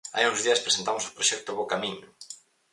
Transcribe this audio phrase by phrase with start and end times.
[0.15, 2.09] Hai uns días presentamos o proxecto "Bo Camiño!".